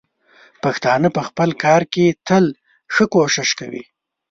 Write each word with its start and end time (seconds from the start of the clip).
پښتانه 0.63 1.07
په 1.15 1.21
خپل 1.27 1.49
کار 1.63 1.81
کې 1.93 2.05
تل 2.27 2.45
ښه 2.93 3.05
کوښښ 3.13 3.49
کوي. 3.59 3.83